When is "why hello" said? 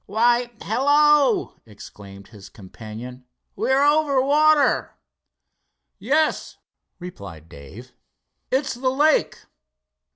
0.07-1.57